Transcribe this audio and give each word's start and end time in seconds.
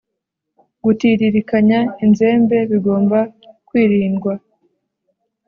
gutiririkanya 0.83 1.79
inzembe 2.03 2.57
bigomba 2.71 3.19
kwirindwa 3.67 4.33